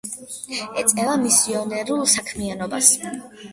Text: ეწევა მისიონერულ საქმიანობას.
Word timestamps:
ეწევა 0.83 1.19
მისიონერულ 1.25 2.03
საქმიანობას. 2.17 2.93